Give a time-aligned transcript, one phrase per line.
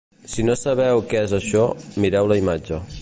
[0.35, 1.67] Si no sabeu què és això,
[2.07, 2.83] mireu la imatge.